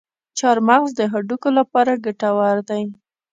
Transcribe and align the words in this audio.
چارمغز 0.37 0.89
د 0.99 1.01
هډوکو 1.11 1.49
لپاره 1.59 2.01
ګټور 2.05 2.57
دی. 2.69 2.83